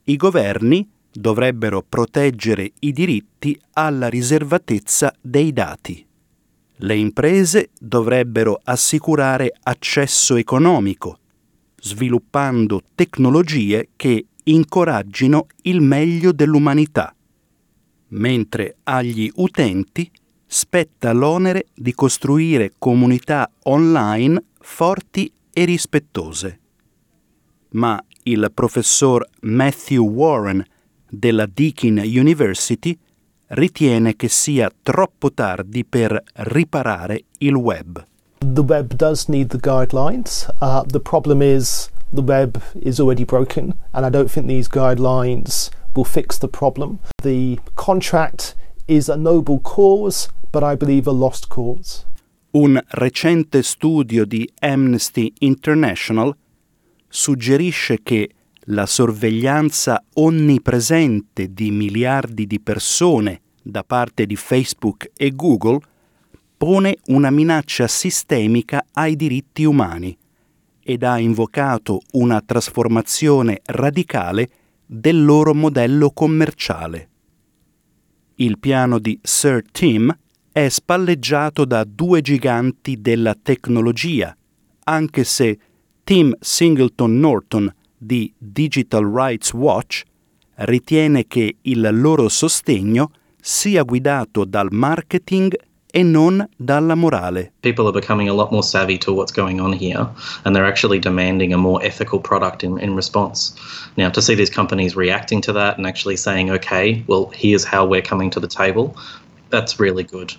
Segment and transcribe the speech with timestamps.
[0.04, 6.06] i governi dovrebbero proteggere i diritti alla riservatezza dei dati.
[6.82, 11.18] Le imprese dovrebbero assicurare accesso economico,
[11.80, 17.14] sviluppando tecnologie che incoraggino il meglio dell'umanità,
[18.08, 20.10] mentre agli utenti
[20.44, 26.60] spetta l'onere di costruire comunità online forti e rispettose.
[27.70, 30.64] Ma il professor Matthew Warren
[31.08, 32.98] della Deakin University
[33.52, 38.04] ritiene che sia troppo tardi per riparare il web.
[38.38, 40.48] The web does need the guidelines.
[40.60, 45.70] Uh, the problem is the web is already broken, and I don't think these guidelines
[45.94, 46.98] will fix the problem.
[47.22, 52.04] The contract is a noble cause, but I believe a lost cause.
[52.52, 56.36] Un recente studio di Amnesty International
[57.08, 58.28] suggerisce che
[58.66, 65.80] la sorveglianza onnipresente di miliardi di persone da parte di Facebook e Google
[66.56, 70.16] pone una minaccia sistemica ai diritti umani
[70.80, 74.48] ed ha invocato una trasformazione radicale
[74.86, 77.08] del loro modello commerciale.
[78.36, 80.16] Il piano di Sir Tim
[80.50, 84.36] è spalleggiato da due giganti della tecnologia,
[84.84, 85.58] anche se
[86.04, 90.02] Tim Singleton Norton di Digital Rights Watch
[90.56, 95.56] ritiene che il loro sostegno sia guidato dal marketing
[95.94, 97.52] e non dalla morale.
[97.60, 100.08] People are becoming a lot more savvy to what's going on here
[100.44, 103.54] and they're actually demanding a more ethical product in, in response.
[103.96, 107.84] Now, to see these companies reacting to that and actually saying, okay, well, here's how
[107.84, 108.96] we're coming to the table,
[109.50, 110.34] that's really good.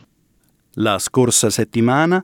[0.75, 2.23] La scorsa settimana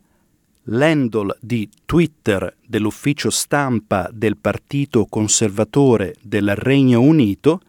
[0.71, 7.61] l'handle di Twitter dell'ufficio stampa del Partito Conservatore del Regno Unito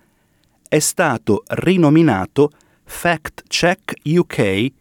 [0.68, 2.50] è stato rinominato
[2.84, 4.72] Fact Check UK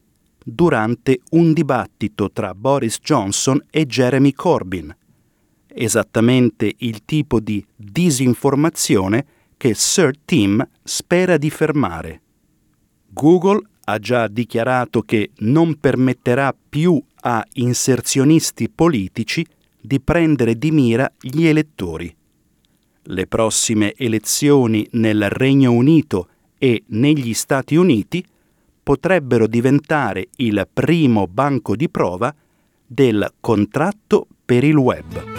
[0.43, 4.95] durante un dibattito tra Boris Johnson e Jeremy Corbyn,
[5.67, 9.25] esattamente il tipo di disinformazione
[9.57, 12.21] che Sir Tim spera di fermare.
[13.07, 19.45] Google ha già dichiarato che non permetterà più a inserzionisti politici
[19.81, 22.15] di prendere di mira gli elettori.
[23.01, 26.27] Le prossime elezioni nel Regno Unito
[26.59, 28.23] e negli Stati Uniti
[28.83, 32.33] potrebbero diventare il primo banco di prova
[32.85, 35.38] del contratto per il web.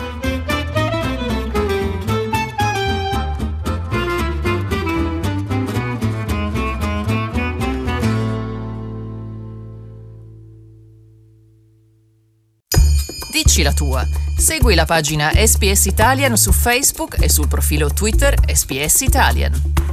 [13.30, 14.04] Dici la tua.
[14.36, 19.89] Segui la pagina SPS Italian su Facebook e sul profilo Twitter SPS Italian.